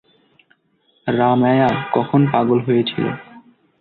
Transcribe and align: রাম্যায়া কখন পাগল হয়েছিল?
রাম্যায়া 1.07 1.69
কখন 1.93 2.21
পাগল 2.33 2.59
হয়েছিল? 2.67 3.05